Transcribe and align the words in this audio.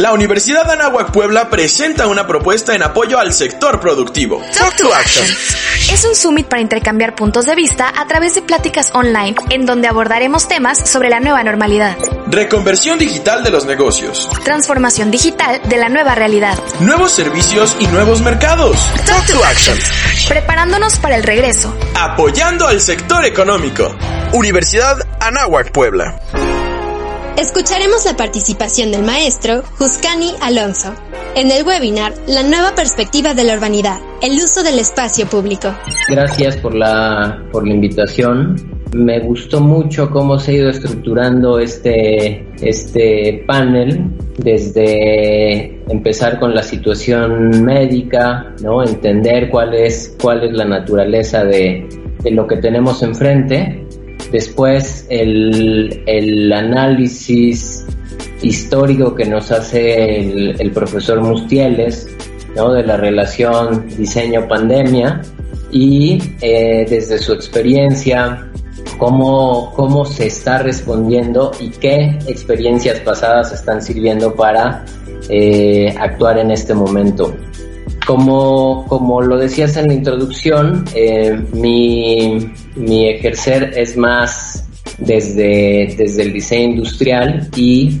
La 0.00 0.12
Universidad 0.14 0.70
Anáhuac 0.70 1.12
Puebla 1.12 1.50
presenta 1.50 2.06
una 2.06 2.26
propuesta 2.26 2.74
en 2.74 2.82
apoyo 2.82 3.18
al 3.18 3.34
sector 3.34 3.80
productivo. 3.80 4.40
Talk 4.56 4.74
to 4.76 4.94
Action. 4.94 5.26
Es 5.92 6.06
un 6.06 6.16
summit 6.16 6.46
para 6.46 6.62
intercambiar 6.62 7.14
puntos 7.14 7.44
de 7.44 7.54
vista 7.54 7.92
a 7.94 8.06
través 8.06 8.34
de 8.34 8.40
pláticas 8.40 8.92
online 8.94 9.34
en 9.50 9.66
donde 9.66 9.88
abordaremos 9.88 10.48
temas 10.48 10.88
sobre 10.88 11.10
la 11.10 11.20
nueva 11.20 11.44
normalidad. 11.44 11.98
Reconversión 12.28 12.98
digital 12.98 13.44
de 13.44 13.50
los 13.50 13.66
negocios. 13.66 14.26
Transformación 14.42 15.10
digital 15.10 15.60
de 15.68 15.76
la 15.76 15.90
nueva 15.90 16.14
realidad. 16.14 16.58
Nuevos 16.80 17.12
servicios 17.12 17.76
y 17.78 17.86
nuevos 17.88 18.22
mercados. 18.22 18.78
Talk 19.04 19.26
to 19.26 19.44
Action. 19.44 19.76
Preparándonos 20.28 20.98
para 20.98 21.16
el 21.16 21.24
regreso. 21.24 21.76
Apoyando 21.94 22.66
al 22.66 22.80
sector 22.80 23.26
económico. 23.26 23.94
Universidad 24.32 24.96
Anáhuac 25.20 25.72
Puebla. 25.72 26.18
Escucharemos 27.38 28.04
la 28.04 28.16
participación 28.16 28.92
del 28.92 29.02
maestro 29.02 29.62
Juscani 29.78 30.32
Alonso 30.42 30.94
en 31.36 31.50
el 31.50 31.64
webinar 31.64 32.12
La 32.26 32.42
nueva 32.42 32.74
perspectiva 32.74 33.34
de 33.34 33.44
la 33.44 33.54
urbanidad, 33.54 33.98
el 34.20 34.32
uso 34.32 34.62
del 34.62 34.78
espacio 34.78 35.26
público. 35.26 35.74
Gracias 36.08 36.56
por 36.56 36.74
la, 36.74 37.42
por 37.52 37.66
la 37.66 37.74
invitación. 37.74 38.56
Me 38.92 39.20
gustó 39.20 39.60
mucho 39.60 40.10
cómo 40.10 40.38
se 40.38 40.50
ha 40.50 40.54
ido 40.54 40.70
estructurando 40.70 41.60
este, 41.60 42.44
este 42.60 43.44
panel, 43.46 44.10
desde 44.38 45.80
empezar 45.90 46.40
con 46.40 46.54
la 46.54 46.62
situación 46.62 47.64
médica, 47.64 48.52
¿no? 48.62 48.82
entender 48.82 49.48
cuál 49.48 49.74
es, 49.74 50.16
cuál 50.20 50.42
es 50.42 50.52
la 50.52 50.64
naturaleza 50.64 51.44
de, 51.44 51.88
de 52.22 52.30
lo 52.32 52.46
que 52.46 52.56
tenemos 52.56 53.02
enfrente, 53.02 53.86
Después 54.32 55.06
el, 55.08 56.52
análisis 56.52 57.84
histórico 58.42 59.14
que 59.14 59.24
nos 59.24 59.50
hace 59.50 60.20
el, 60.20 60.70
profesor 60.72 61.20
Mustieles, 61.20 62.08
¿no? 62.56 62.72
de 62.72 62.84
la 62.84 62.96
relación 62.96 63.86
diseño-pandemia 63.96 65.22
y 65.72 66.18
eh, 66.40 66.86
desde 66.88 67.18
su 67.18 67.32
experiencia 67.32 68.50
cómo, 68.98 69.72
cómo 69.74 70.04
se 70.04 70.26
está 70.26 70.58
respondiendo 70.58 71.52
y 71.58 71.70
qué 71.70 72.18
experiencias 72.26 73.00
pasadas 73.00 73.52
están 73.52 73.82
sirviendo 73.82 74.34
para 74.34 74.84
eh, 75.28 75.94
actuar 75.98 76.38
en 76.38 76.50
este 76.50 76.74
momento. 76.74 77.34
Como, 78.10 78.86
como 78.88 79.20
lo 79.22 79.36
decías 79.36 79.76
en 79.76 79.86
la 79.86 79.94
introducción, 79.94 80.84
eh, 80.96 81.40
mi, 81.52 82.52
mi, 82.74 83.08
ejercer 83.08 83.72
es 83.76 83.96
más 83.96 84.68
desde, 84.98 85.94
desde 85.96 86.22
el 86.24 86.32
diseño 86.32 86.70
industrial 86.70 87.48
y 87.54 88.00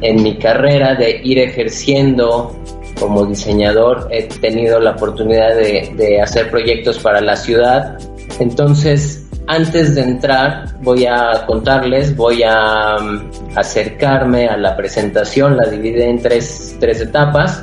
en 0.00 0.24
mi 0.24 0.38
carrera 0.38 0.96
de 0.96 1.20
ir 1.22 1.38
ejerciendo 1.38 2.52
como 2.98 3.26
diseñador 3.26 4.08
he 4.10 4.24
tenido 4.24 4.80
la 4.80 4.90
oportunidad 4.90 5.54
de, 5.54 6.20
hacer 6.20 6.50
proyectos 6.50 6.98
para 6.98 7.20
la 7.20 7.36
ciudad. 7.36 7.96
Entonces, 8.40 9.24
antes 9.46 9.94
de 9.94 10.02
entrar, 10.02 10.80
voy 10.82 11.06
a 11.06 11.44
contarles, 11.46 12.16
voy 12.16 12.42
a 12.42 12.96
um, 13.00 13.30
acercarme 13.54 14.48
a 14.48 14.56
la 14.56 14.76
presentación, 14.76 15.56
la 15.56 15.68
dividí 15.68 16.02
en 16.02 16.20
tres, 16.20 16.76
tres 16.80 17.00
etapas. 17.00 17.62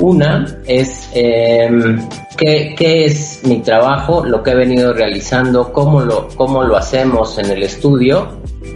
Una 0.00 0.58
es 0.66 1.08
em, 1.14 2.00
¿qué, 2.36 2.74
es 3.04 3.42
mi 3.44 3.60
trabajo, 3.60 4.24
lo 4.24 4.42
que 4.42 4.50
he 4.50 4.54
venido 4.54 4.92
realizando, 4.92 5.72
cómo 5.72 6.00
lo, 6.00 6.28
cómo 6.36 6.64
lo 6.64 6.76
hacemos 6.76 7.38
en 7.38 7.50
el 7.50 7.62
estudio. 7.62 8.28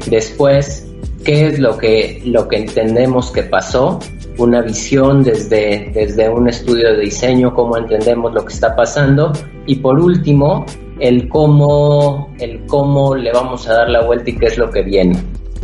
Después, 0.07 0.87
qué 1.25 1.49
es 1.49 1.59
lo 1.59 1.77
que, 1.77 2.23
lo 2.25 2.49
que 2.49 2.57
entendemos 2.57 3.31
que 3.31 3.43
pasó, 3.43 3.99
una 4.39 4.63
visión 4.63 5.25
desde, 5.25 5.91
desde 5.93 6.29
un 6.29 6.49
estudio 6.49 6.93
de 6.93 7.01
diseño, 7.01 7.53
cómo 7.53 7.77
entendemos 7.77 8.33
lo 8.33 8.45
que 8.45 8.55
está 8.55 8.77
pasando. 8.77 9.33
Y 9.67 9.77
por 9.77 9.99
último, 9.99 10.65
el 11.01 11.29
cómo, 11.29 12.33
el 12.39 12.65
cómo 12.67 13.15
le 13.15 13.33
vamos 13.33 13.69
a 13.69 13.75
dar 13.75 13.91
la 13.91 14.05
vuelta 14.05 14.31
y 14.31 14.37
qué 14.37 14.47
es 14.47 14.59
lo 14.59 14.71
que 14.71 14.83
viene. 14.83 15.17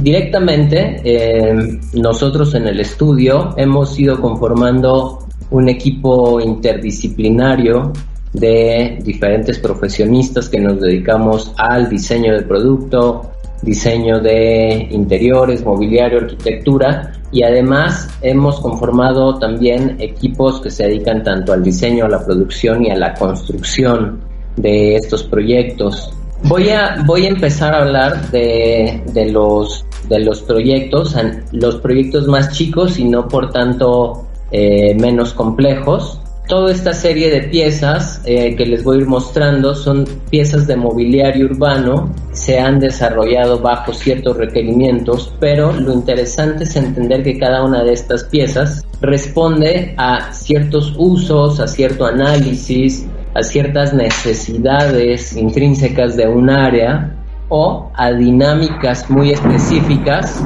Directamente, 0.03 1.01
em, 1.05 1.81
nosotros 1.95 2.55
en 2.55 2.67
el 2.67 2.81
estudio 2.81 3.55
hemos 3.57 3.99
ido 3.99 4.21
conformando 4.21 5.24
un 5.55 5.69
equipo 5.69 6.41
interdisciplinario 6.41 7.93
de 8.33 8.99
diferentes 9.05 9.61
profesionistas 9.61 10.49
que 10.49 10.59
nos 10.59 10.81
dedicamos 10.81 11.53
al 11.57 11.89
diseño 11.89 12.35
de 12.35 12.43
producto, 12.43 13.31
diseño 13.63 14.19
de 14.19 14.89
interiores, 14.91 15.65
mobiliario, 15.65 16.19
arquitectura 16.19 17.13
y 17.31 17.45
además 17.45 18.09
hemos 18.21 18.59
conformado 18.59 19.39
también 19.39 19.97
equipos 20.01 20.61
que 20.61 20.73
se 20.73 20.89
dedican 20.89 21.23
tanto 21.23 21.53
al 21.53 21.63
diseño, 21.63 22.07
a 22.07 22.09
la 22.09 22.25
producción 22.25 22.85
y 22.85 22.91
a 22.91 22.97
la 22.97 23.15
construcción 23.15 24.21
de 24.57 24.97
estos 24.97 25.23
proyectos. 25.23 26.13
Voy 26.43 26.71
a, 26.71 26.97
voy 27.07 27.27
a 27.27 27.29
empezar 27.29 27.75
a 27.75 27.83
hablar 27.83 28.31
de, 28.33 29.03
de, 29.13 29.31
los, 29.31 29.87
de 30.09 30.19
los 30.19 30.43
proyectos, 30.43 31.15
los 31.53 31.77
proyectos 31.77 32.27
más 32.27 32.51
chicos 32.51 32.99
y 32.99 33.05
no 33.05 33.29
por 33.29 33.51
tanto 33.53 34.27
eh, 34.57 34.95
menos 34.95 35.35
complejos. 35.35 36.21
Toda 36.47 36.71
esta 36.71 36.93
serie 36.93 37.29
de 37.29 37.49
piezas 37.49 38.23
eh, 38.25 38.55
que 38.55 38.67
les 38.67 38.85
voy 38.85 38.99
a 38.99 39.01
ir 39.01 39.07
mostrando 39.07 39.75
son 39.75 40.05
piezas 40.31 40.69
de 40.69 40.77
mobiliario 40.77 41.47
urbano, 41.47 42.15
se 42.31 42.61
han 42.61 42.79
desarrollado 42.79 43.59
bajo 43.59 43.93
ciertos 43.93 44.37
requerimientos, 44.37 45.35
pero 45.41 45.73
lo 45.73 45.93
interesante 45.93 46.63
es 46.63 46.77
entender 46.77 47.25
que 47.25 47.37
cada 47.37 47.65
una 47.65 47.83
de 47.83 47.95
estas 47.95 48.23
piezas 48.25 48.85
responde 49.01 49.93
a 49.97 50.33
ciertos 50.33 50.95
usos, 50.99 51.59
a 51.59 51.67
cierto 51.67 52.07
análisis, 52.07 53.09
a 53.35 53.43
ciertas 53.43 53.93
necesidades 53.93 55.37
intrínsecas 55.37 56.17
de 56.17 56.29
un 56.29 56.49
área 56.49 57.24
o 57.57 57.89
a 57.95 58.11
dinámicas 58.11 59.09
muy 59.09 59.31
específicas 59.31 60.45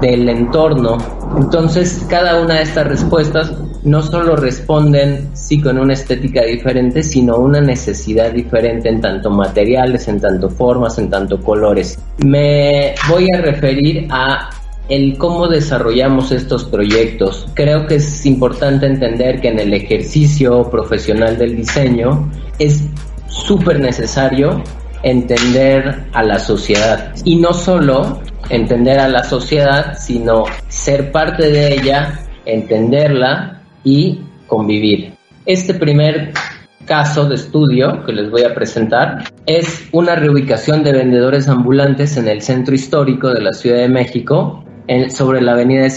del 0.00 0.28
entorno. 0.28 0.98
Entonces, 1.36 2.04
cada 2.10 2.40
una 2.40 2.54
de 2.54 2.62
estas 2.62 2.88
respuestas 2.88 3.52
no 3.84 4.02
solo 4.02 4.34
responden 4.34 5.30
sí 5.32 5.60
con 5.60 5.78
una 5.78 5.92
estética 5.92 6.42
diferente, 6.42 7.04
sino 7.04 7.36
una 7.36 7.60
necesidad 7.60 8.32
diferente 8.32 8.88
en 8.88 9.00
tanto 9.00 9.30
materiales, 9.30 10.08
en 10.08 10.20
tanto 10.20 10.50
formas, 10.50 10.98
en 10.98 11.08
tanto 11.08 11.38
colores. 11.40 11.96
Me 12.18 12.96
voy 13.08 13.28
a 13.32 13.40
referir 13.40 14.08
a 14.10 14.50
el 14.88 15.16
cómo 15.18 15.46
desarrollamos 15.46 16.32
estos 16.32 16.64
proyectos. 16.64 17.46
Creo 17.54 17.86
que 17.86 17.94
es 17.94 18.26
importante 18.26 18.86
entender 18.86 19.40
que 19.40 19.50
en 19.50 19.60
el 19.60 19.72
ejercicio 19.72 20.68
profesional 20.68 21.38
del 21.38 21.54
diseño 21.54 22.28
es 22.58 22.82
súper 23.28 23.78
necesario 23.78 24.64
entender 25.02 26.04
a 26.12 26.22
la 26.22 26.38
sociedad. 26.38 27.12
Y 27.24 27.36
no 27.36 27.52
solo 27.52 28.20
entender 28.48 28.98
a 28.98 29.08
la 29.08 29.24
sociedad, 29.24 29.96
sino 29.98 30.44
ser 30.68 31.12
parte 31.12 31.50
de 31.50 31.74
ella, 31.74 32.20
entenderla 32.44 33.62
y 33.84 34.20
convivir. 34.46 35.12
Este 35.46 35.74
primer 35.74 36.32
caso 36.84 37.28
de 37.28 37.36
estudio 37.36 38.04
que 38.04 38.12
les 38.12 38.30
voy 38.30 38.42
a 38.42 38.54
presentar 38.54 39.24
es 39.46 39.88
una 39.92 40.16
reubicación 40.16 40.82
de 40.82 40.92
vendedores 40.92 41.48
ambulantes 41.48 42.16
en 42.16 42.28
el 42.28 42.42
centro 42.42 42.74
histórico 42.74 43.28
de 43.28 43.40
la 43.40 43.52
Ciudad 43.52 43.78
de 43.78 43.88
México 43.88 44.64
sobre 45.10 45.40
la 45.40 45.52
avenida 45.52 45.84
de 45.84 45.90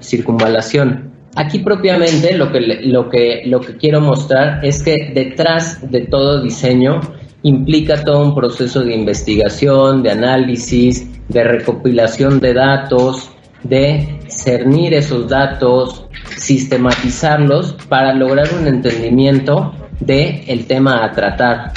Circunvalación. 0.00 1.12
Aquí 1.36 1.58
propiamente 1.58 2.34
lo 2.34 2.50
que, 2.50 2.60
lo, 2.60 3.10
que, 3.10 3.42
lo 3.44 3.60
que 3.60 3.76
quiero 3.76 4.00
mostrar 4.00 4.64
es 4.64 4.82
que 4.82 5.12
detrás 5.14 5.90
de 5.90 6.06
todo 6.06 6.42
diseño 6.42 7.00
implica 7.42 8.02
todo 8.04 8.22
un 8.22 8.34
proceso 8.34 8.80
de 8.80 8.94
investigación, 8.94 10.02
de 10.02 10.10
análisis, 10.10 11.06
de 11.28 11.44
recopilación 11.44 12.40
de 12.40 12.54
datos, 12.54 13.30
de 13.62 14.20
cernir 14.28 14.94
esos 14.94 15.28
datos, 15.28 16.06
sistematizarlos 16.36 17.74
para 17.88 18.14
lograr 18.14 18.48
un 18.58 18.66
entendimiento 18.66 19.74
del 20.00 20.42
el 20.46 20.66
tema 20.66 21.04
a 21.04 21.12
tratar. 21.12 21.72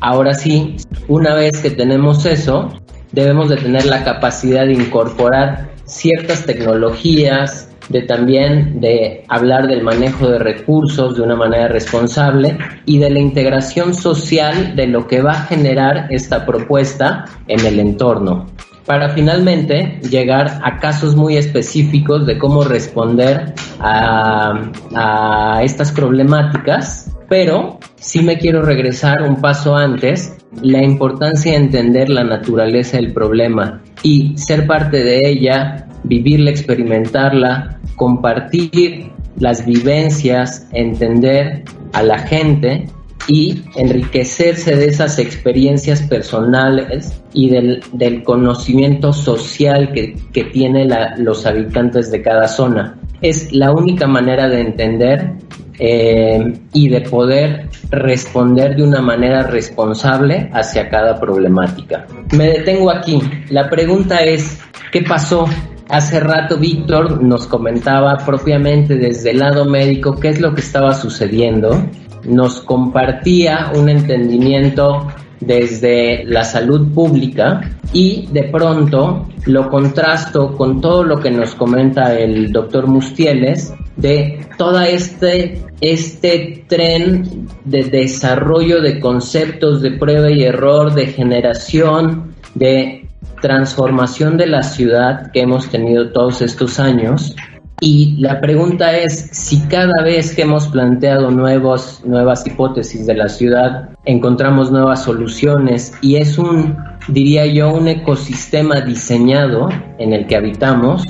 Ahora 0.00 0.34
sí, 0.34 0.76
una 1.08 1.34
vez 1.34 1.60
que 1.60 1.70
tenemos 1.70 2.24
eso, 2.26 2.72
debemos 3.12 3.48
de 3.48 3.56
tener 3.56 3.86
la 3.86 4.04
capacidad 4.04 4.66
de 4.66 4.72
incorporar 4.72 5.70
ciertas 5.84 6.46
tecnologías, 6.46 7.69
de 7.90 8.02
también 8.02 8.80
de 8.80 9.24
hablar 9.28 9.66
del 9.66 9.82
manejo 9.82 10.28
de 10.28 10.38
recursos 10.38 11.16
de 11.16 11.22
una 11.22 11.36
manera 11.36 11.68
responsable 11.68 12.56
y 12.86 12.98
de 12.98 13.10
la 13.10 13.18
integración 13.18 13.94
social 13.94 14.76
de 14.76 14.86
lo 14.86 15.06
que 15.06 15.20
va 15.20 15.32
a 15.32 15.42
generar 15.42 16.06
esta 16.10 16.46
propuesta 16.46 17.24
en 17.48 17.66
el 17.66 17.80
entorno. 17.80 18.46
Para 18.86 19.10
finalmente 19.10 20.00
llegar 20.08 20.60
a 20.64 20.78
casos 20.78 21.14
muy 21.14 21.36
específicos 21.36 22.26
de 22.26 22.38
cómo 22.38 22.64
responder 22.64 23.54
a, 23.78 24.70
a, 24.94 25.62
estas 25.62 25.92
problemáticas, 25.92 27.10
pero 27.28 27.78
sí 27.96 28.22
me 28.22 28.38
quiero 28.38 28.62
regresar 28.62 29.22
un 29.22 29.36
paso 29.40 29.76
antes, 29.76 30.36
la 30.62 30.82
importancia 30.82 31.52
de 31.52 31.58
entender 31.58 32.08
la 32.08 32.24
naturaleza 32.24 32.96
del 32.96 33.12
problema 33.12 33.82
y 34.02 34.36
ser 34.36 34.66
parte 34.66 35.04
de 35.04 35.28
ella, 35.28 35.86
vivirla, 36.04 36.50
experimentarla, 36.50 37.79
compartir 38.00 39.10
las 39.38 39.66
vivencias, 39.66 40.66
entender 40.72 41.64
a 41.92 42.02
la 42.02 42.18
gente 42.20 42.86
y 43.28 43.62
enriquecerse 43.76 44.74
de 44.74 44.86
esas 44.86 45.18
experiencias 45.18 46.00
personales 46.00 47.20
y 47.34 47.50
del, 47.50 47.82
conocimiento 48.24 49.12
social 49.12 49.92
que, 49.92 50.16
que 50.32 50.44
tienen 50.44 50.88
los 51.18 51.44
habitantes 51.44 52.10
de 52.10 52.22
cada 52.22 52.48
zona. 52.48 52.98
Es 53.20 53.52
la 53.52 53.70
única 53.70 54.06
manera 54.06 54.48
de 54.48 54.60
entender 54.60 55.32
eh, 55.78 56.54
y 56.72 56.88
de 56.88 57.02
poder 57.02 57.68
responder 57.90 58.76
de 58.76 58.82
una 58.82 59.02
manera 59.02 59.42
responsable 59.42 60.48
hacia 60.54 60.88
cada 60.88 61.20
problemática. 61.20 62.06
Me 62.34 62.46
detengo 62.48 62.90
aquí. 62.90 63.20
La 63.50 63.68
pregunta 63.68 64.20
es, 64.24 64.58
¿qué 64.90 65.02
pasó? 65.02 65.46
Hace 65.90 66.20
rato 66.20 66.56
Víctor 66.56 67.20
nos 67.20 67.48
comentaba 67.48 68.16
propiamente 68.24 68.94
desde 68.94 69.32
el 69.32 69.40
lado 69.40 69.64
médico 69.64 70.14
qué 70.14 70.28
es 70.28 70.40
lo 70.40 70.54
que 70.54 70.60
estaba 70.60 70.94
sucediendo. 70.94 71.84
Nos 72.24 72.60
compartía 72.60 73.72
un 73.74 73.88
entendimiento 73.88 75.08
desde 75.40 76.24
la 76.26 76.44
salud 76.44 76.92
pública 76.94 77.72
y 77.92 78.28
de 78.30 78.44
pronto 78.44 79.26
lo 79.46 79.68
contrasto 79.68 80.56
con 80.56 80.80
todo 80.80 81.02
lo 81.02 81.18
que 81.18 81.32
nos 81.32 81.56
comenta 81.56 82.16
el 82.16 82.52
doctor 82.52 82.86
Mustieles 82.86 83.74
de 83.96 84.46
todo 84.56 84.80
este, 84.82 85.60
este 85.80 86.66
tren 86.68 87.48
de 87.64 87.82
desarrollo 87.82 88.80
de 88.80 89.00
conceptos 89.00 89.82
de 89.82 89.90
prueba 89.92 90.30
y 90.30 90.44
error, 90.44 90.94
de 90.94 91.06
generación, 91.06 92.36
de 92.54 92.99
transformación 93.40 94.36
de 94.36 94.46
la 94.46 94.62
ciudad 94.62 95.30
que 95.32 95.40
hemos 95.40 95.68
tenido 95.70 96.12
todos 96.12 96.42
estos 96.42 96.78
años 96.78 97.34
y 97.82 98.16
la 98.18 98.42
pregunta 98.42 98.94
es 98.98 99.30
si 99.32 99.58
cada 99.62 100.02
vez 100.02 100.34
que 100.34 100.42
hemos 100.42 100.68
planteado 100.68 101.30
nuevos, 101.30 102.02
nuevas 102.04 102.46
hipótesis 102.46 103.06
de 103.06 103.14
la 103.14 103.28
ciudad, 103.30 103.88
encontramos 104.04 104.70
nuevas 104.70 105.04
soluciones 105.04 105.94
y 106.02 106.16
es 106.16 106.36
un, 106.36 106.76
diría 107.08 107.46
yo, 107.46 107.72
un 107.72 107.88
ecosistema 107.88 108.82
diseñado 108.82 109.70
en 109.98 110.12
el 110.12 110.26
que 110.26 110.36
habitamos. 110.36 111.06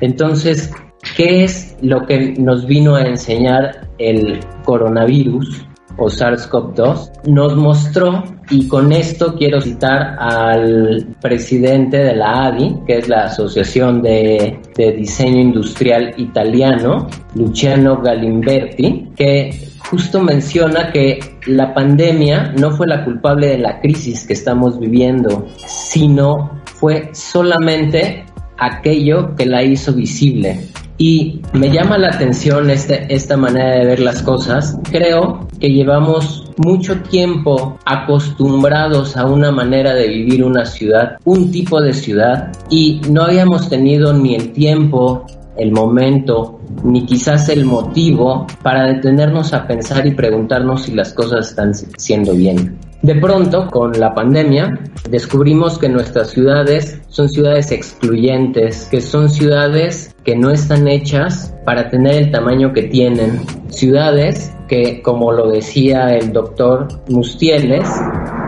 Entonces, 0.00 0.72
¿qué 1.16 1.42
es 1.42 1.76
lo 1.82 2.06
que 2.06 2.34
nos 2.38 2.66
vino 2.66 2.94
a 2.94 3.02
enseñar 3.02 3.88
el 3.98 4.38
coronavirus? 4.64 5.66
O 5.96 6.06
SARS-CoV-2, 6.06 7.28
nos 7.28 7.56
mostró, 7.56 8.24
y 8.50 8.68
con 8.68 8.92
esto 8.92 9.34
quiero 9.36 9.60
citar 9.60 10.16
al 10.18 11.06
presidente 11.20 11.98
de 11.98 12.16
la 12.16 12.46
ADI, 12.46 12.76
que 12.86 12.98
es 12.98 13.08
la 13.08 13.24
Asociación 13.24 14.02
de, 14.02 14.60
de 14.76 14.92
Diseño 14.92 15.40
Industrial 15.40 16.14
Italiano, 16.16 17.08
Luciano 17.34 18.00
Galimberti, 18.00 19.10
que 19.16 19.72
justo 19.78 20.22
menciona 20.22 20.90
que 20.92 21.18
la 21.46 21.74
pandemia 21.74 22.52
no 22.58 22.70
fue 22.70 22.86
la 22.86 23.04
culpable 23.04 23.48
de 23.48 23.58
la 23.58 23.80
crisis 23.80 24.26
que 24.26 24.32
estamos 24.32 24.78
viviendo, 24.78 25.46
sino 25.66 26.62
fue 26.64 27.10
solamente 27.12 28.24
aquello 28.58 29.34
que 29.36 29.46
la 29.46 29.62
hizo 29.62 29.92
visible. 29.92 30.60
Y 30.98 31.40
me 31.52 31.70
llama 31.70 31.98
la 31.98 32.08
atención 32.08 32.70
este, 32.70 33.12
esta 33.12 33.36
manera 33.36 33.76
de 33.76 33.86
ver 33.86 34.00
las 34.00 34.22
cosas. 34.22 34.78
Creo 34.90 35.48
que 35.58 35.68
llevamos 35.68 36.50
mucho 36.58 37.00
tiempo 37.00 37.78
acostumbrados 37.84 39.16
a 39.16 39.26
una 39.26 39.50
manera 39.50 39.94
de 39.94 40.08
vivir 40.08 40.44
una 40.44 40.64
ciudad, 40.64 41.16
un 41.24 41.50
tipo 41.50 41.80
de 41.80 41.94
ciudad, 41.94 42.52
y 42.70 43.00
no 43.10 43.22
habíamos 43.22 43.68
tenido 43.68 44.12
ni 44.12 44.34
el 44.34 44.52
tiempo, 44.52 45.24
el 45.56 45.72
momento, 45.72 46.60
ni 46.84 47.04
quizás 47.04 47.48
el 47.48 47.64
motivo 47.64 48.46
para 48.62 48.86
detenernos 48.86 49.52
a 49.52 49.66
pensar 49.66 50.06
y 50.06 50.12
preguntarnos 50.12 50.82
si 50.82 50.92
las 50.92 51.12
cosas 51.12 51.48
están 51.48 51.74
siendo 51.74 52.32
bien. 52.34 52.78
De 53.02 53.16
pronto, 53.16 53.66
con 53.68 53.98
la 53.98 54.14
pandemia, 54.14 54.78
descubrimos 55.10 55.76
que 55.76 55.88
nuestras 55.88 56.30
ciudades 56.30 57.00
son 57.08 57.28
ciudades 57.28 57.72
excluyentes, 57.72 58.86
que 58.92 59.00
son 59.00 59.28
ciudades 59.28 60.14
que 60.24 60.36
no 60.36 60.50
están 60.50 60.86
hechas 60.86 61.52
para 61.64 61.90
tener 61.90 62.14
el 62.14 62.30
tamaño 62.30 62.72
que 62.72 62.84
tienen, 62.84 63.40
ciudades 63.70 64.54
que, 64.68 65.02
como 65.02 65.32
lo 65.32 65.50
decía 65.50 66.16
el 66.16 66.32
doctor 66.32 66.86
Mustieles, 67.08 67.88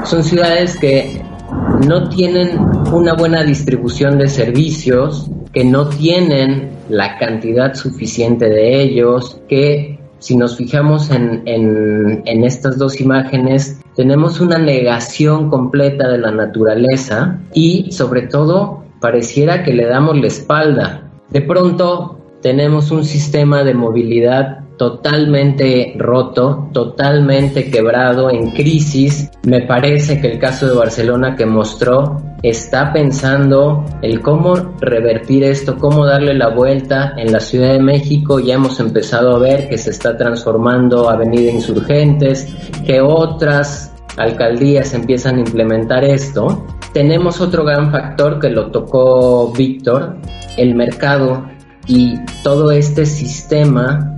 son 0.05 0.23
ciudades 0.23 0.79
que 0.79 1.21
no 1.89 2.09
tienen 2.09 2.57
una 2.93 3.15
buena 3.15 3.43
distribución 3.43 4.19
de 4.19 4.29
servicios, 4.29 5.29
que 5.53 5.65
no 5.65 5.89
tienen 5.89 6.71
la 6.89 7.19
cantidad 7.19 7.75
suficiente 7.75 8.49
de 8.49 8.83
ellos, 8.83 9.41
que 9.49 9.94
si 10.25 10.39
nos 10.39 10.57
fijamos 10.57 11.11
en, 11.11 11.43
estas 12.25 12.79
dos 12.79 12.99
imágenes, 12.99 13.79
tenemos 13.95 14.41
una 14.41 14.57
negación 14.57 15.51
completa 15.51 16.09
de 16.09 16.17
la 16.17 16.31
naturaleza 16.31 17.39
y 17.53 17.93
sobre 17.93 18.23
todo 18.23 18.85
pareciera 19.03 19.63
que 19.63 19.75
le 19.75 19.85
damos 19.85 20.19
la 20.19 20.29
espalda. 20.29 21.11
De 21.29 21.43
pronto 21.43 22.19
tenemos 22.41 22.91
un 22.91 23.05
sistema 23.05 23.65
de 23.65 23.75
movilidad 23.75 24.64
totalmente 24.77 25.95
roto, 25.97 26.69
totalmente 26.73 27.71
quebrado, 27.71 28.31
en 28.31 28.51
crisis. 28.51 29.31
Me 29.45 29.63
parece 29.63 30.21
que 30.21 30.33
el 30.33 30.39
caso 30.39 30.67
de 30.67 30.75
Barcelona 30.75 31.37
que 31.37 31.47
mostró 31.47 32.21
está 32.43 32.93
pensando 32.93 33.85
el 34.03 34.21
cómo 34.21 34.55
revertir 34.81 35.45
esto, 35.45 35.77
cómo 35.79 36.05
darle 36.05 36.35
la 36.35 36.49
vuelta. 36.49 37.15
En 37.17 37.33
la 37.33 37.41
Ciudad 37.41 37.73
de 37.73 37.81
México 37.81 38.41
ya 38.41 38.55
hemos 38.55 38.81
empezado 38.81 39.37
a 39.37 39.39
ver 39.39 39.69
que 39.69 39.79
se 39.79 39.91
está 39.91 40.17
transformando 40.17 41.09
Avenida 41.09 41.51
Insurgentes, 41.51 42.55
que 42.87 43.01
otras 43.01 43.93
alcaldías 44.17 44.95
empiezan 44.95 45.37
a 45.37 45.41
implementar 45.41 46.05
esto. 46.05 46.67
Tenemos 46.93 47.41
otro 47.41 47.65
gran 47.65 47.91
factor 47.91 48.39
que 48.39 48.51
lo 48.51 48.71
tocó 48.71 49.53
Víctor, 49.53 50.17
el 50.57 50.75
mercado 50.75 51.45
y 51.87 52.15
todo 52.43 52.71
este 52.71 53.05
sistema 53.05 54.14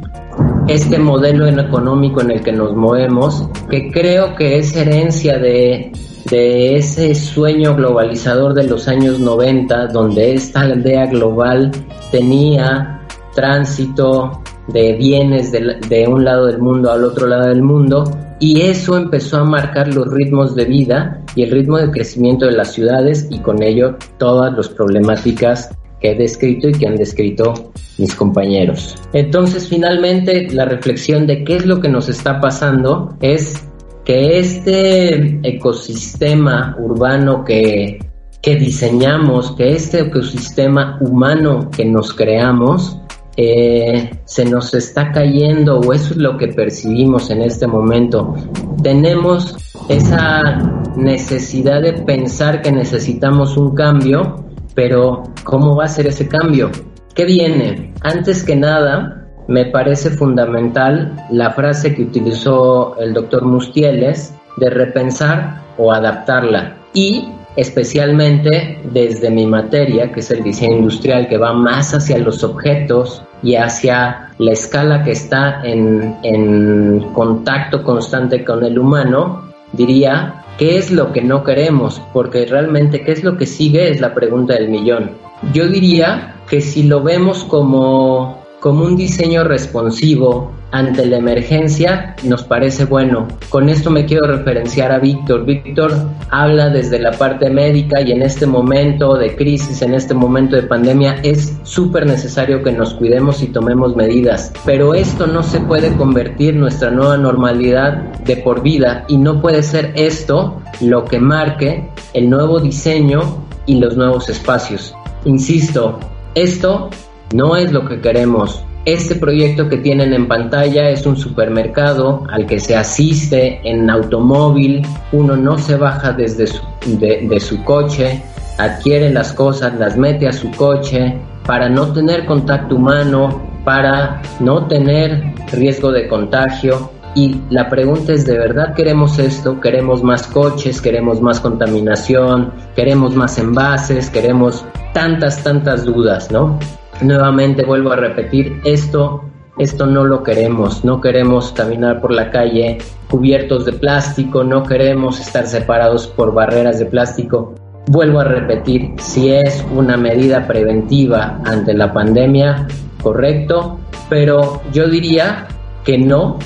este 0.68 0.98
modelo 0.98 1.46
económico 1.46 2.20
en 2.20 2.32
el 2.32 2.42
que 2.42 2.52
nos 2.52 2.74
movemos, 2.74 3.48
que 3.70 3.90
creo 3.90 4.34
que 4.34 4.58
es 4.58 4.74
herencia 4.74 5.38
de, 5.38 5.92
de 6.30 6.76
ese 6.76 7.14
sueño 7.14 7.76
globalizador 7.76 8.54
de 8.54 8.64
los 8.64 8.88
años 8.88 9.20
90, 9.20 9.88
donde 9.88 10.34
esta 10.34 10.62
aldea 10.62 11.06
global 11.06 11.70
tenía 12.10 13.00
tránsito 13.34 14.42
de 14.68 14.94
bienes 14.94 15.52
de, 15.52 15.76
de, 15.88 16.08
un 16.08 16.24
lado 16.24 16.46
del 16.46 16.58
mundo 16.58 16.90
al 16.90 17.04
otro 17.04 17.28
lado 17.28 17.48
del 17.48 17.62
mundo 17.62 18.04
y 18.40 18.62
eso 18.62 18.96
empezó 18.96 19.38
a 19.38 19.44
marcar 19.44 19.94
los 19.94 20.12
ritmos 20.12 20.56
de 20.56 20.64
vida 20.64 21.22
y 21.36 21.44
el 21.44 21.52
ritmo 21.52 21.78
de 21.78 21.90
crecimiento 21.90 22.46
de 22.46 22.52
las 22.52 22.72
ciudades 22.72 23.28
y 23.30 23.38
con 23.38 23.62
ello 23.62 23.96
todas 24.18 24.52
las 24.56 24.68
problemáticas 24.68 25.70
que 26.00 26.12
he 26.12 26.14
descrito 26.14 26.68
y 26.68 26.72
que 26.72 26.86
han 26.86 26.96
descrito 26.96 27.72
mis 27.98 28.14
compañeros. 28.14 28.96
Entonces, 29.12 29.68
finalmente, 29.68 30.48
la 30.52 30.64
reflexión 30.64 31.26
de 31.26 31.44
qué 31.44 31.56
es 31.56 31.66
lo 31.66 31.80
que 31.80 31.88
nos 31.88 32.08
está 32.08 32.40
pasando 32.40 33.16
es 33.20 33.64
que 34.04 34.38
este 34.38 35.40
ecosistema 35.42 36.76
urbano 36.78 37.44
que, 37.44 37.98
que 38.40 38.56
diseñamos, 38.56 39.56
que 39.56 39.72
este 39.72 40.00
ecosistema 40.00 40.98
humano 41.00 41.70
que 41.70 41.84
nos 41.84 42.14
creamos, 42.14 43.00
eh, 43.38 44.10
se 44.24 44.46
nos 44.46 44.72
está 44.72 45.12
cayendo 45.12 45.80
o 45.80 45.92
eso 45.92 46.14
es 46.14 46.16
lo 46.16 46.38
que 46.38 46.48
percibimos 46.48 47.30
en 47.30 47.42
este 47.42 47.66
momento. 47.66 48.34
Tenemos 48.82 49.56
esa 49.88 50.84
necesidad 50.96 51.82
de 51.82 51.92
pensar 51.92 52.62
que 52.62 52.72
necesitamos 52.72 53.56
un 53.56 53.74
cambio 53.74 54.45
pero, 54.76 55.24
¿cómo 55.42 55.74
va 55.74 55.86
a 55.86 55.88
ser 55.88 56.06
ese 56.06 56.28
cambio? 56.28 56.70
¿Qué 57.14 57.24
viene? 57.24 57.94
Antes 58.02 58.44
que 58.44 58.54
nada, 58.54 59.26
me 59.48 59.64
parece 59.64 60.10
fundamental 60.10 61.16
la 61.30 61.50
frase 61.52 61.94
que 61.94 62.02
utilizó 62.02 62.96
el 62.98 63.14
doctor 63.14 63.46
Mustieles 63.46 64.34
de 64.58 64.70
repensar 64.70 65.62
o 65.78 65.92
adaptarla. 65.92 66.76
Y 66.92 67.26
especialmente 67.56 68.78
desde 68.92 69.30
mi 69.30 69.46
materia, 69.46 70.12
que 70.12 70.20
es 70.20 70.30
el 70.30 70.42
diseño 70.44 70.76
industrial, 70.76 71.26
que 71.26 71.38
va 71.38 71.54
más 71.54 71.94
hacia 71.94 72.18
los 72.18 72.44
objetos 72.44 73.22
y 73.42 73.54
hacia 73.54 74.30
la 74.38 74.52
escala 74.52 75.02
que 75.02 75.12
está 75.12 75.62
en, 75.64 76.16
en 76.22 77.00
contacto 77.14 77.82
constante 77.82 78.44
con 78.44 78.62
el 78.62 78.78
humano, 78.78 79.52
diría 79.72 80.42
¿Qué 80.58 80.78
es 80.78 80.90
lo 80.90 81.12
que 81.12 81.20
no 81.20 81.44
queremos? 81.44 82.00
Porque 82.14 82.46
realmente, 82.46 83.02
¿qué 83.02 83.12
es 83.12 83.22
lo 83.22 83.36
que 83.36 83.44
sigue? 83.44 83.90
Es 83.90 84.00
la 84.00 84.14
pregunta 84.14 84.54
del 84.54 84.68
millón. 84.68 85.10
Yo 85.52 85.68
diría 85.68 86.36
que 86.48 86.62
si 86.62 86.84
lo 86.84 87.02
vemos 87.02 87.44
como, 87.44 88.42
como 88.60 88.84
un 88.84 88.96
diseño 88.96 89.44
responsivo 89.44 90.55
ante 90.72 91.06
la 91.06 91.16
emergencia 91.16 92.16
nos 92.22 92.44
parece 92.44 92.84
bueno. 92.84 93.28
Con 93.48 93.68
esto 93.68 93.90
me 93.90 94.04
quiero 94.04 94.26
referenciar 94.26 94.92
a 94.92 94.98
Víctor. 94.98 95.44
Víctor 95.44 95.92
habla 96.30 96.68
desde 96.68 96.98
la 96.98 97.12
parte 97.12 97.50
médica 97.50 98.00
y 98.00 98.12
en 98.12 98.22
este 98.22 98.46
momento 98.46 99.14
de 99.16 99.36
crisis, 99.36 99.82
en 99.82 99.94
este 99.94 100.14
momento 100.14 100.56
de 100.56 100.62
pandemia, 100.62 101.20
es 101.22 101.56
súper 101.62 102.06
necesario 102.06 102.62
que 102.62 102.72
nos 102.72 102.94
cuidemos 102.94 103.42
y 103.42 103.48
tomemos 103.48 103.96
medidas. 103.96 104.52
Pero 104.64 104.94
esto 104.94 105.26
no 105.26 105.42
se 105.42 105.60
puede 105.60 105.94
convertir 105.96 106.56
nuestra 106.56 106.90
nueva 106.90 107.16
normalidad 107.16 108.14
de 108.24 108.36
por 108.36 108.62
vida 108.62 109.04
y 109.08 109.18
no 109.18 109.40
puede 109.40 109.62
ser 109.62 109.92
esto 109.96 110.60
lo 110.80 111.04
que 111.04 111.18
marque 111.18 111.88
el 112.12 112.28
nuevo 112.28 112.60
diseño 112.60 113.44
y 113.66 113.78
los 113.78 113.96
nuevos 113.96 114.28
espacios. 114.28 114.94
Insisto, 115.24 115.98
esto 116.34 116.90
no 117.34 117.56
es 117.56 117.72
lo 117.72 117.86
que 117.88 118.00
queremos. 118.00 118.65
Este 118.86 119.16
proyecto 119.16 119.68
que 119.68 119.78
tienen 119.78 120.12
en 120.12 120.28
pantalla 120.28 120.88
es 120.90 121.06
un 121.06 121.16
supermercado 121.16 122.22
al 122.30 122.46
que 122.46 122.60
se 122.60 122.76
asiste 122.76 123.58
en 123.68 123.90
automóvil. 123.90 124.86
Uno 125.10 125.36
no 125.36 125.58
se 125.58 125.74
baja 125.74 126.12
desde 126.12 126.46
su, 126.46 127.64
coche, 127.64 128.22
adquiere 128.58 129.10
las 129.10 129.32
cosas, 129.32 129.74
las 129.74 129.96
mete 129.96 130.28
a 130.28 130.32
su 130.32 130.52
coche 130.52 131.18
para 131.44 131.68
no 131.68 131.92
tener 131.92 132.26
contacto 132.26 132.76
humano, 132.76 133.42
para 133.64 134.22
no 134.38 134.68
tener 134.68 135.34
riesgo 135.50 135.90
de 135.90 136.06
contagio. 136.06 136.92
Y 137.16 137.40
la 137.50 137.68
pregunta 137.68 138.12
es, 138.12 138.24
¿de 138.24 138.38
verdad 138.38 138.72
queremos 138.74 139.18
esto? 139.18 139.60
¿Queremos 139.60 140.04
más 140.04 140.28
coches? 140.28 140.80
¿Queremos 140.80 141.20
más 141.20 141.40
contaminación? 141.40 142.52
¿Queremos 142.76 143.16
más 143.16 143.36
envases? 143.36 144.10
¿Queremos 144.10 144.64
tantas, 144.92 145.42
tantas 145.42 145.84
dudas, 145.84 146.30
¿no? 146.30 146.56
Nuevamente 147.02 147.64
vuelvo 147.64 147.92
a 147.92 147.96
repetir, 147.96 148.60
esto, 148.64 149.24
esto 149.58 149.86
no 149.86 150.04
lo 150.04 150.22
queremos, 150.22 150.84
no 150.84 151.00
queremos 151.00 151.52
caminar 151.52 152.00
por 152.00 152.12
la 152.12 152.30
calle 152.30 152.78
cubiertos 153.10 153.66
de 153.66 153.72
plástico, 153.72 154.44
no 154.44 154.62
queremos 154.62 155.20
estar 155.20 155.46
separados 155.46 156.06
por 156.06 156.32
barreras 156.32 156.78
de 156.78 156.86
plástico. 156.86 157.54
Vuelvo 157.88 158.20
a 158.20 158.24
repetir, 158.24 158.94
si 158.98 159.30
es 159.30 159.64
una 159.74 159.96
medida 159.96 160.46
preventiva 160.46 161.38
ante 161.44 161.74
la 161.74 161.92
pandemia, 161.92 162.66
correcto, 163.02 163.78
pero 164.08 164.62
yo 164.72 164.88
diría 164.88 165.46
que 165.84 165.98
no, 165.98 166.38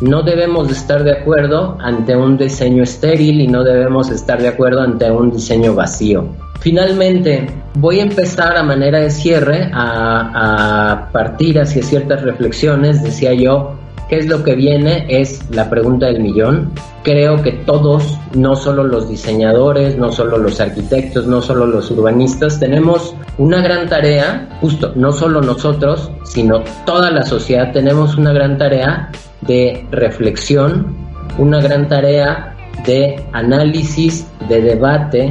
no 0.00 0.22
debemos 0.22 0.70
estar 0.70 1.04
de 1.04 1.12
acuerdo 1.12 1.76
ante 1.80 2.16
un 2.16 2.38
diseño 2.38 2.82
estéril 2.82 3.40
y 3.40 3.46
no 3.46 3.62
debemos 3.62 4.10
estar 4.10 4.40
de 4.40 4.48
acuerdo 4.48 4.80
ante 4.80 5.10
un 5.10 5.30
diseño 5.30 5.74
vacío. 5.74 6.26
Finalmente, 6.60 7.48
voy 7.74 8.00
a 8.00 8.02
empezar 8.02 8.56
a 8.56 8.62
manera 8.62 9.00
de 9.00 9.10
cierre 9.10 9.70
a, 9.72 11.08
partir 11.12 11.58
hacia 11.58 11.82
ciertas 11.82 12.22
reflexiones. 12.22 13.02
Decía 13.02 13.32
yo, 13.32 13.78
¿qué 14.08 14.18
es 14.18 14.26
lo 14.26 14.42
que 14.42 14.54
viene? 14.54 15.06
Es 15.08 15.40
la 15.50 15.70
pregunta 15.70 16.06
del 16.06 16.20
millón. 16.20 16.70
Creo 17.02 17.42
que 17.42 17.52
todos, 17.52 18.18
no 18.34 18.56
solo 18.56 18.84
los 18.84 19.08
diseñadores, 19.08 19.96
no 19.96 20.12
solo 20.12 20.36
los 20.36 20.60
arquitectos, 20.60 21.26
no 21.26 21.40
solo 21.40 21.66
los 21.66 21.90
urbanistas, 21.90 22.60
tenemos 22.60 23.14
una 23.38 23.62
gran 23.62 23.88
tarea, 23.88 24.58
justo, 24.60 24.92
no 24.96 25.12
solo 25.12 25.40
nosotros, 25.40 26.10
sino 26.24 26.62
toda 26.84 27.10
la 27.10 27.22
sociedad, 27.22 27.72
tenemos 27.72 28.18
una 28.18 28.34
gran 28.34 28.58
tarea 28.58 29.10
de 29.42 29.86
reflexión, 29.90 30.96
una 31.38 31.60
gran 31.60 31.88
tarea 31.88 32.56
de 32.86 33.24
análisis, 33.32 34.26
de 34.48 34.62
debate, 34.62 35.30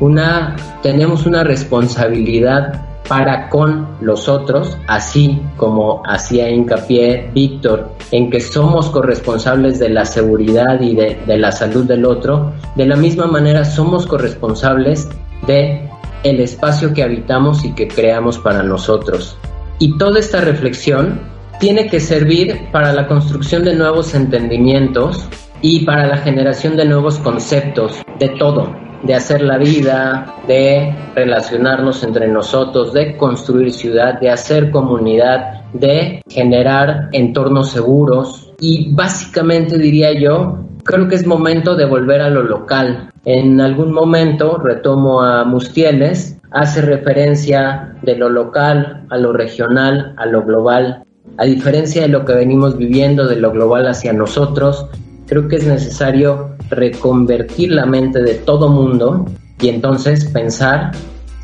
una, 0.00 0.56
tenemos 0.82 1.26
una 1.26 1.44
responsabilidad 1.44 2.82
para 3.08 3.48
con 3.48 3.86
los 4.00 4.28
otros, 4.28 4.78
así 4.86 5.40
como 5.56 6.02
hacía 6.06 6.48
hincapié 6.48 7.30
Víctor, 7.34 7.92
en 8.10 8.30
que 8.30 8.40
somos 8.40 8.88
corresponsables 8.90 9.78
de 9.78 9.90
la 9.90 10.04
seguridad 10.04 10.80
y 10.80 10.94
de, 10.94 11.18
de, 11.26 11.38
la 11.38 11.52
salud 11.52 11.84
del 11.84 12.04
otro, 12.04 12.52
de 12.76 12.86
la 12.86 12.96
misma 12.96 13.26
manera 13.26 13.64
somos 13.64 14.06
corresponsables 14.06 15.08
de 15.46 15.88
el 16.22 16.40
espacio 16.40 16.94
que 16.94 17.02
habitamos 17.02 17.64
y 17.64 17.72
que 17.72 17.88
creamos 17.88 18.38
para 18.38 18.62
nosotros. 18.62 19.36
Y 19.78 19.98
toda 19.98 20.20
esta 20.20 20.40
reflexión 20.40 21.20
tiene 21.62 21.86
que 21.86 22.00
servir 22.00 22.72
para 22.72 22.92
la 22.92 23.06
construcción 23.06 23.62
de 23.62 23.76
nuevos 23.76 24.16
entendimientos 24.16 25.28
y 25.60 25.84
para 25.84 26.08
la 26.08 26.16
generación 26.16 26.76
de 26.76 26.84
nuevos 26.84 27.18
conceptos 27.18 28.02
de 28.18 28.30
todo, 28.30 28.74
de 29.04 29.14
hacer 29.14 29.42
la 29.42 29.58
vida, 29.58 30.34
de 30.48 30.92
relacionarnos 31.14 32.02
entre 32.02 32.26
nosotros, 32.26 32.92
de 32.92 33.16
construir 33.16 33.70
ciudad, 33.70 34.18
de 34.18 34.30
hacer 34.30 34.72
comunidad, 34.72 35.62
de 35.72 36.20
generar 36.28 37.10
entornos 37.12 37.70
seguros. 37.70 38.52
Y 38.58 38.92
básicamente 38.92 39.78
diría 39.78 40.18
yo, 40.20 40.66
creo 40.82 41.06
que 41.06 41.14
es 41.14 41.28
momento 41.28 41.76
de 41.76 41.84
volver 41.84 42.22
a 42.22 42.28
lo 42.28 42.42
local. 42.42 43.12
En 43.24 43.60
algún 43.60 43.92
momento, 43.92 44.58
retomo 44.58 45.22
a 45.22 45.44
Mustieles, 45.44 46.40
hace 46.50 46.82
referencia 46.82 47.94
de 48.02 48.16
lo 48.16 48.28
local 48.28 49.06
a 49.10 49.16
lo 49.16 49.32
regional, 49.32 50.12
a 50.16 50.26
lo 50.26 50.42
global. 50.42 51.04
A 51.38 51.44
diferencia 51.44 52.02
de 52.02 52.08
lo 52.08 52.24
que 52.24 52.34
venimos 52.34 52.76
viviendo 52.76 53.26
de 53.26 53.36
lo 53.36 53.52
global 53.52 53.86
hacia 53.86 54.12
nosotros, 54.12 54.86
creo 55.26 55.48
que 55.48 55.56
es 55.56 55.66
necesario 55.66 56.56
reconvertir 56.68 57.72
la 57.72 57.86
mente 57.86 58.22
de 58.22 58.34
todo 58.34 58.68
mundo 58.68 59.26
y 59.60 59.68
entonces 59.68 60.26
pensar 60.26 60.92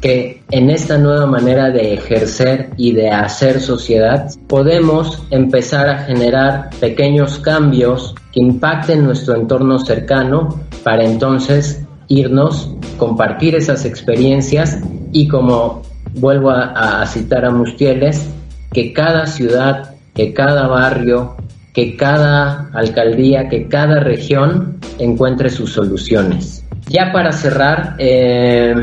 que 0.00 0.42
en 0.50 0.70
esta 0.70 0.98
nueva 0.98 1.26
manera 1.26 1.70
de 1.70 1.94
ejercer 1.94 2.70
y 2.76 2.92
de 2.92 3.10
hacer 3.10 3.60
sociedad 3.60 4.30
podemos 4.46 5.22
empezar 5.30 5.88
a 5.88 5.98
generar 6.04 6.70
pequeños 6.80 7.38
cambios 7.38 8.14
que 8.32 8.40
impacten 8.40 9.04
nuestro 9.04 9.34
entorno 9.34 9.78
cercano 9.78 10.60
para 10.84 11.04
entonces 11.04 11.82
irnos, 12.06 12.70
compartir 12.96 13.54
esas 13.54 13.84
experiencias 13.84 14.78
y 15.12 15.28
como 15.28 15.82
vuelvo 16.14 16.50
a, 16.50 17.04
citar 17.06 17.44
a 17.44 17.50
Mustieles, 17.50 18.28
que 18.72 18.92
cada 18.92 19.26
ciudad, 19.26 19.94
que 20.14 20.32
cada 20.32 20.66
barrio, 20.66 21.36
que 21.72 21.96
cada 21.96 22.70
alcaldía, 22.74 23.48
que 23.48 23.68
cada 23.68 24.00
región 24.00 24.78
encuentre 24.98 25.50
sus 25.50 25.72
soluciones. 25.72 26.64
Ya 26.88 27.12
para 27.12 27.32
cerrar, 27.32 27.94
eh, 27.98 28.74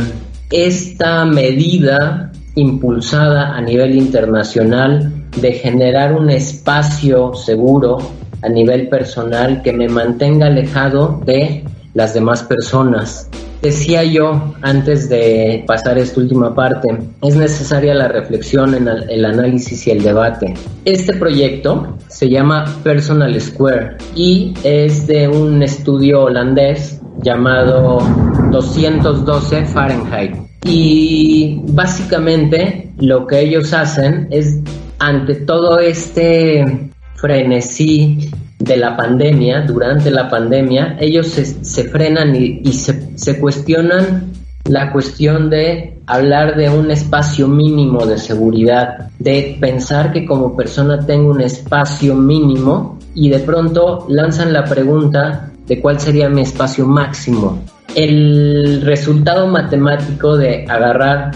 esta 0.51 1.25
medida 1.25 2.32
impulsada 2.56 3.56
a 3.56 3.62
nivel 3.62 3.96
internacional 3.96 5.12
de 5.36 5.51
generar 5.54 6.13
un 6.13 6.30
espacio 6.30 7.34
seguro 7.34 7.98
a 8.42 8.50
nivel 8.50 8.88
personal 8.88 9.62
que 9.62 9.74
me 9.74 9.89
mantenga 9.89 10.48
alejado 10.48 11.22
de 11.25 11.65
las 11.96 12.14
demás 12.14 12.44
personas, 12.44 13.30
Decía 13.66 14.04
yo 14.04 14.54
antes 14.62 15.10
de 15.10 15.64
pasar 15.66 15.98
esta 15.98 16.22
última 16.22 16.54
parte, 16.54 17.00
es 17.24 17.36
necesaria 17.36 17.96
la 17.96 18.08
reflexión, 18.08 18.75
en 18.75 18.88
el 18.88 19.25
análisis 19.25 19.88
y 19.88 19.92
el 19.92 20.04
debate. 20.04 20.54
Este 20.84 21.14
proyecto 21.14 21.98
se 22.08 22.30
llama 22.30 22.66
Personal 22.84 23.42
Square 23.42 23.98
y 24.14 24.54
es 24.64 25.08
de 25.08 25.28
un 25.28 25.64
estudio 25.64 26.25
holandés 26.25 27.02
llamado 27.24 27.98
212 28.52 29.66
Fahrenheit. 29.66 30.36
Y 30.64 31.60
básicamente 31.70 32.94
lo 33.00 33.25
que 33.25 33.40
ellos 33.40 33.74
hacen 33.74 34.28
es 34.30 34.60
ante 35.00 35.34
todo 35.34 35.80
este 35.80 36.92
frenesí 37.25 38.29
de 38.60 38.77
la 38.77 38.96
pandemia, 38.96 39.62
durante 39.62 40.12
la 40.12 40.29
pandemia, 40.29 40.96
ellos 41.00 41.25
se, 41.29 41.84
frenan 41.86 42.36
y, 42.36 42.72
se, 42.72 43.17
se, 43.17 43.39
cuestionan 43.39 44.32
la 44.65 44.91
cuestión 44.91 45.50
de 45.50 45.98
hablar 46.05 46.55
de 46.55 46.70
un 46.70 46.91
espacio 46.91 47.48
mínimo 47.48 48.05
de 48.05 48.20
seguridad, 48.20 49.10
de 49.17 49.58
pensar 49.60 50.13
que 50.13 50.24
como 50.24 50.55
persona 50.55 51.03
tengo 51.03 51.32
un 51.32 51.41
espacio 51.41 52.13
mínimo 52.13 53.00
y 53.15 53.29
de 53.29 53.39
pronto 53.39 54.05
lanzan 54.08 54.53
la 54.53 54.63
pregunta 54.65 55.51
de 55.65 55.82
cuál 55.82 56.00
sería 56.00 56.29
mi 56.29 56.41
espacio 56.41 56.86
máximo. 56.86 57.60
El 57.96 58.84
resultado 58.84 59.48
matemático 59.48 60.38
de 60.38 60.65
agarrar 60.70 61.32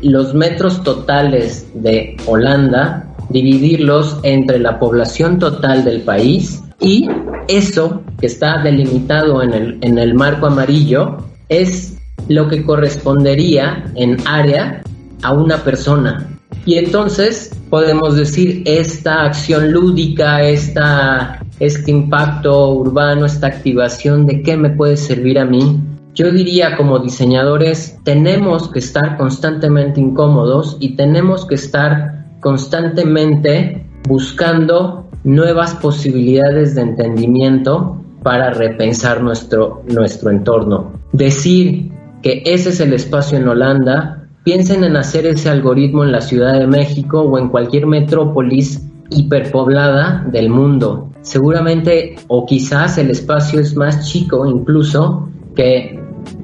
los 0.00 0.32
metros 0.32 0.82
totales 0.82 1.66
de 1.74 2.16
Holanda, 2.26 3.13
dividirlos 3.30 4.18
entre 4.22 4.58
la 4.58 4.78
población 4.78 5.38
total 5.38 5.84
del 5.84 6.02
país 6.02 6.62
y 6.80 7.08
eso 7.48 8.02
que 8.20 8.26
está 8.26 8.62
delimitado 8.62 9.42
en 9.42 9.52
el, 9.52 9.78
en 9.80 9.98
el 9.98 10.14
marco 10.14 10.46
amarillo 10.46 11.18
es 11.48 11.98
lo 12.28 12.48
que 12.48 12.64
correspondería 12.64 13.84
en 13.94 14.16
área 14.26 14.82
a 15.22 15.32
una 15.32 15.58
persona. 15.58 16.28
Y 16.66 16.76
entonces 16.76 17.50
podemos 17.68 18.16
decir 18.16 18.62
esta 18.64 19.24
acción 19.24 19.72
lúdica, 19.72 20.42
esta, 20.42 21.44
este 21.60 21.90
impacto 21.90 22.70
urbano, 22.70 23.26
esta 23.26 23.48
activación, 23.48 24.26
¿de 24.26 24.42
qué 24.42 24.56
me 24.56 24.70
puede 24.70 24.96
servir 24.96 25.38
a 25.38 25.44
mí? 25.44 25.80
Yo 26.14 26.30
diría 26.30 26.76
como 26.76 27.00
diseñadores, 27.00 27.98
tenemos 28.04 28.70
que 28.70 28.78
estar 28.78 29.16
constantemente 29.16 30.00
incómodos 30.00 30.76
y 30.80 30.94
tenemos 30.96 31.44
que 31.44 31.56
estar 31.56 32.23
constantemente 32.44 33.86
buscando 34.06 35.06
nuevas 35.24 35.74
posibilidades 35.76 36.74
de 36.74 36.82
entendimiento 36.82 37.96
para 38.22 38.50
repensar 38.50 39.22
nuestro, 39.22 39.82
nuestro 39.88 40.30
entorno. 40.30 40.92
Decir 41.12 41.90
que 42.20 42.42
ese 42.44 42.68
es 42.68 42.80
el 42.80 42.92
espacio 42.92 43.38
en 43.38 43.48
Holanda, 43.48 44.28
piensen 44.42 44.84
en 44.84 44.94
hacer 44.98 45.24
ese 45.24 45.48
algoritmo 45.48 46.04
en 46.04 46.12
la 46.12 46.20
Ciudad 46.20 46.58
de 46.58 46.66
México 46.66 47.22
o 47.22 47.38
en 47.38 47.48
cualquier 47.48 47.86
metrópolis 47.86 48.82
hiperpoblada 49.08 50.26
del 50.30 50.50
mundo. 50.50 51.12
Seguramente 51.22 52.16
o 52.28 52.44
quizás 52.44 52.98
el 52.98 53.08
espacio 53.08 53.58
es 53.58 53.74
más 53.74 54.06
chico 54.06 54.44
incluso 54.44 55.30
que 55.56 55.98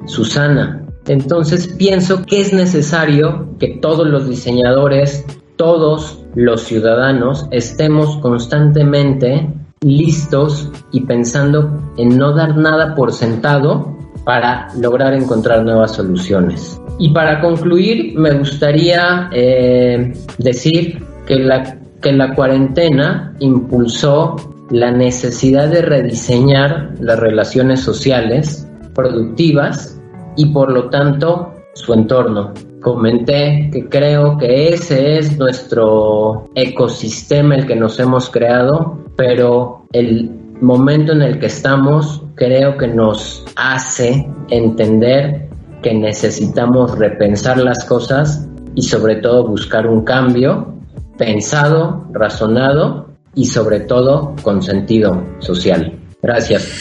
Susana. 0.07 0.81
Entonces 1.05 1.67
pienso 1.67 2.23
que 2.23 2.41
es 2.41 2.53
necesario 2.53 3.55
que 3.59 3.77
todos 3.79 4.07
los 4.07 4.27
diseñadores, 4.27 5.25
todos 5.61 6.17
los 6.33 6.63
ciudadanos 6.63 7.45
estemos 7.51 8.17
constantemente 8.17 9.47
listos 9.81 10.71
y 10.91 11.01
pensando 11.01 11.93
en 11.97 12.17
no 12.17 12.33
dar 12.33 12.57
nada 12.57 12.95
por 12.95 13.13
sentado 13.13 13.95
para 14.23 14.69
lograr 14.79 15.13
encontrar 15.13 15.63
nuevas 15.63 15.91
soluciones. 15.91 16.81
Y 16.97 17.09
para 17.09 17.41
concluir, 17.41 18.17
me 18.17 18.33
gustaría 18.39 19.29
eh, 19.31 20.11
decir 20.39 21.05
que 21.27 21.35
la, 21.35 21.77
que 22.01 22.11
la 22.11 22.33
cuarentena 22.33 23.35
impulsó 23.37 24.37
la 24.71 24.89
necesidad 24.89 25.67
de 25.67 25.83
rediseñar 25.83 26.95
las 26.99 27.19
relaciones 27.19 27.81
sociales 27.81 28.67
productivas 28.95 30.01
y 30.35 30.47
por 30.47 30.71
lo 30.71 30.89
tanto 30.89 31.53
su 31.75 31.93
entorno. 31.93 32.51
Comenté 32.81 33.69
que 33.71 33.87
creo 33.87 34.37
que 34.37 34.69
ese 34.69 35.17
es 35.17 35.37
nuestro 35.37 36.49
ecosistema 36.55 37.55
el 37.55 37.67
que 37.67 37.75
nos 37.75 37.99
hemos 37.99 38.29
creado, 38.29 38.97
pero 39.15 39.85
el 39.93 40.31
momento 40.61 41.13
en 41.13 41.21
el 41.21 41.39
que 41.39 41.45
estamos 41.45 42.23
creo 42.35 42.77
que 42.77 42.87
nos 42.87 43.45
hace 43.55 44.27
entender 44.49 45.49
que 45.81 45.93
necesitamos 45.93 46.97
repensar 46.97 47.57
las 47.57 47.85
cosas 47.85 48.47
y 48.75 48.83
sobre 48.83 49.17
todo 49.17 49.47
buscar 49.47 49.87
un 49.87 50.03
cambio 50.03 50.75
pensado, 51.17 52.07
razonado 52.11 53.09
y 53.35 53.45
sobre 53.45 53.81
todo 53.81 54.35
con 54.41 54.61
sentido 54.61 55.23
social. 55.39 55.99
Gracias. 56.21 56.79